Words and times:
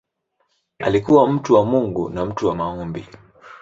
Alikuwa 0.79 1.27
mtu 1.31 1.53
wa 1.53 1.65
Mungu 1.65 2.09
na 2.09 2.25
mtu 2.25 2.47
wa 2.47 2.55
maombi. 2.55 3.07